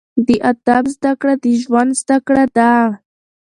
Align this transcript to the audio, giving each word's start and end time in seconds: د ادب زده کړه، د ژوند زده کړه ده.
د 0.27 0.29
ادب 0.51 0.83
زده 0.95 1.11
کړه، 1.19 1.33
د 1.43 1.45
ژوند 1.61 1.91
زده 2.01 2.17
کړه 2.27 2.43
ده. 2.57 2.71